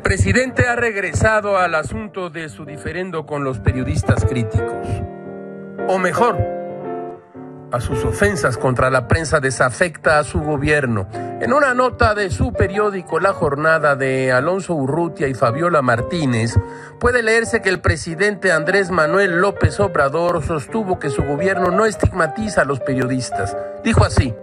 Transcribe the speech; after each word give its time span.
presidente 0.00 0.66
ha 0.66 0.74
regresado 0.74 1.58
al 1.58 1.76
asunto 1.76 2.28
de 2.28 2.48
su 2.48 2.64
diferendo 2.64 3.24
con 3.24 3.44
los 3.44 3.60
periodistas 3.60 4.24
críticos. 4.24 4.86
O 5.86 5.98
mejor, 5.98 6.36
a 7.70 7.80
sus 7.80 8.04
ofensas 8.04 8.58
contra 8.58 8.90
la 8.90 9.06
prensa 9.06 9.38
desafecta 9.38 10.18
a 10.18 10.24
su 10.24 10.40
gobierno. 10.40 11.06
En 11.40 11.52
una 11.52 11.72
nota 11.72 12.14
de 12.14 12.30
su 12.30 12.52
periódico 12.52 13.20
La 13.20 13.32
Jornada 13.32 13.94
de 13.94 14.32
Alonso 14.32 14.74
Urrutia 14.74 15.28
y 15.28 15.34
Fabiola 15.34 15.82
Martínez, 15.82 16.58
puede 16.98 17.22
leerse 17.22 17.62
que 17.62 17.68
el 17.68 17.80
presidente 17.80 18.50
Andrés 18.50 18.90
Manuel 18.90 19.40
López 19.40 19.78
Obrador 19.78 20.42
sostuvo 20.42 20.98
que 20.98 21.10
su 21.10 21.22
gobierno 21.22 21.70
no 21.70 21.84
estigmatiza 21.84 22.62
a 22.62 22.64
los 22.64 22.80
periodistas. 22.80 23.56
Dijo 23.84 24.04
así, 24.04 24.34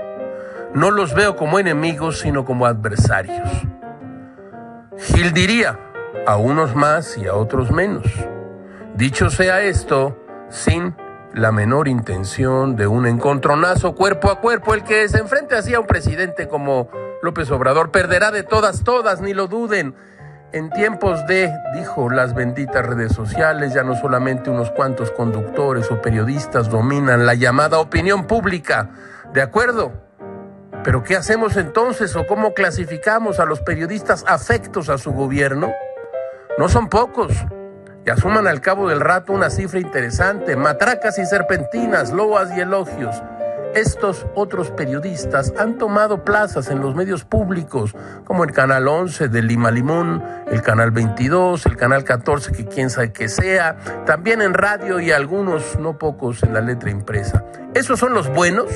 no 0.73 0.89
los 0.89 1.13
veo 1.13 1.35
como 1.35 1.59
enemigos, 1.59 2.19
sino 2.19 2.45
como 2.45 2.65
adversarios. 2.65 3.49
Gil 4.97 5.33
diría, 5.33 5.79
a 6.27 6.37
unos 6.37 6.75
más 6.75 7.17
y 7.17 7.27
a 7.27 7.35
otros 7.35 7.71
menos. 7.71 8.05
Dicho 8.95 9.29
sea 9.29 9.61
esto, 9.61 10.17
sin 10.49 10.95
la 11.33 11.51
menor 11.51 11.87
intención 11.87 12.75
de 12.75 12.85
un 12.85 13.07
encontronazo 13.07 13.95
cuerpo 13.95 14.29
a 14.29 14.39
cuerpo, 14.39 14.73
el 14.73 14.83
que 14.83 15.09
se 15.09 15.17
enfrente 15.17 15.55
así 15.55 15.73
a 15.73 15.79
un 15.79 15.87
presidente 15.87 16.47
como 16.47 16.89
López 17.23 17.49
Obrador 17.51 17.91
perderá 17.91 18.31
de 18.31 18.43
todas, 18.43 18.83
todas, 18.83 19.19
ni 19.19 19.33
lo 19.33 19.47
duden. 19.47 19.95
En 20.51 20.69
tiempos 20.69 21.25
de, 21.25 21.51
dijo, 21.73 22.11
las 22.11 22.35
benditas 22.35 22.85
redes 22.85 23.13
sociales, 23.13 23.73
ya 23.73 23.81
no 23.83 23.95
solamente 23.95 24.51
unos 24.51 24.69
cuantos 24.69 25.09
conductores 25.09 25.89
o 25.89 25.99
periodistas 25.99 26.69
dominan 26.69 27.25
la 27.25 27.33
llamada 27.33 27.79
opinión 27.79 28.27
pública. 28.27 28.91
¿De 29.33 29.41
acuerdo? 29.41 29.93
Pero 30.83 31.03
¿qué 31.03 31.15
hacemos 31.15 31.55
entonces 31.55 32.15
o 32.15 32.27
cómo 32.27 32.53
clasificamos 32.53 33.39
a 33.39 33.45
los 33.45 33.61
periodistas 33.61 34.25
afectos 34.27 34.89
a 34.89 34.97
su 34.97 35.11
gobierno? 35.11 35.71
No 36.57 36.67
son 36.67 36.89
pocos. 36.89 37.31
Y 38.05 38.09
asuman 38.09 38.47
al 38.47 38.59
cabo 38.59 38.89
del 38.89 38.99
rato 38.99 39.31
una 39.31 39.49
cifra 39.49 39.79
interesante, 39.79 40.57
matracas 40.57 41.17
y 41.19 41.25
serpentinas, 41.25 42.11
loas 42.11 42.49
y 42.55 42.59
elogios. 42.59 43.15
Estos 43.75 44.27
otros 44.35 44.71
periodistas 44.71 45.53
han 45.57 45.77
tomado 45.77 46.23
plazas 46.23 46.69
en 46.69 46.81
los 46.81 46.95
medios 46.95 47.23
públicos, 47.23 47.95
como 48.25 48.43
el 48.43 48.51
Canal 48.51 48.87
11 48.87 49.29
de 49.29 49.41
Lima 49.41 49.71
Limón, 49.71 50.21
el 50.51 50.61
Canal 50.61 50.91
22, 50.91 51.65
el 51.65 51.77
Canal 51.77 52.03
14, 52.03 52.51
que 52.51 52.65
quién 52.65 52.89
sabe 52.89 53.13
que 53.13 53.29
sea, 53.29 53.77
también 54.05 54.41
en 54.41 54.53
radio 54.53 54.99
y 54.99 55.11
algunos, 55.11 55.79
no 55.79 55.97
pocos, 55.97 56.43
en 56.43 56.53
la 56.53 56.61
letra 56.61 56.91
impresa. 56.91 57.45
¿Esos 57.73 57.99
son 57.99 58.13
los 58.13 58.29
buenos? 58.29 58.67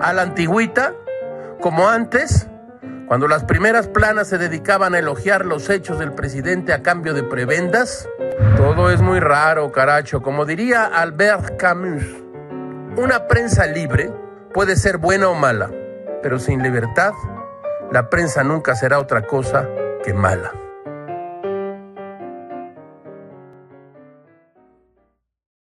¿A 0.00 0.12
la 0.12 0.22
antigüita? 0.22 0.94
Como 1.62 1.88
antes, 1.88 2.48
cuando 3.06 3.28
las 3.28 3.44
primeras 3.44 3.86
planas 3.86 4.26
se 4.26 4.36
dedicaban 4.36 4.96
a 4.96 4.98
elogiar 4.98 5.46
los 5.46 5.70
hechos 5.70 5.96
del 5.96 6.10
presidente 6.12 6.72
a 6.72 6.82
cambio 6.82 7.14
de 7.14 7.22
prebendas, 7.22 8.08
todo 8.56 8.90
es 8.90 9.00
muy 9.00 9.20
raro, 9.20 9.70
caracho. 9.70 10.22
Como 10.22 10.44
diría 10.44 10.86
Albert 10.86 11.56
Camus, 11.58 12.02
una 12.96 13.28
prensa 13.28 13.66
libre 13.66 14.12
puede 14.52 14.74
ser 14.74 14.98
buena 14.98 15.28
o 15.28 15.36
mala, 15.36 15.70
pero 16.20 16.40
sin 16.40 16.64
libertad, 16.64 17.12
la 17.92 18.10
prensa 18.10 18.42
nunca 18.42 18.74
será 18.74 18.98
otra 18.98 19.22
cosa 19.22 19.68
que 20.02 20.12
mala. 20.12 20.50